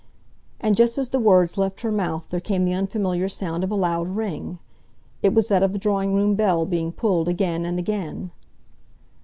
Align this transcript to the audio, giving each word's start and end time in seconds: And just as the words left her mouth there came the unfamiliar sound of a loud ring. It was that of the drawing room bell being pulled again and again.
And 0.59 0.75
just 0.75 0.97
as 0.97 1.09
the 1.09 1.19
words 1.19 1.59
left 1.59 1.81
her 1.81 1.91
mouth 1.91 2.29
there 2.31 2.39
came 2.39 2.65
the 2.65 2.73
unfamiliar 2.73 3.29
sound 3.29 3.63
of 3.63 3.69
a 3.69 3.75
loud 3.75 4.07
ring. 4.07 4.57
It 5.21 5.35
was 5.35 5.47
that 5.49 5.61
of 5.61 5.73
the 5.73 5.77
drawing 5.77 6.15
room 6.15 6.33
bell 6.33 6.65
being 6.65 6.91
pulled 6.91 7.27
again 7.27 7.65
and 7.65 7.77
again. 7.77 8.31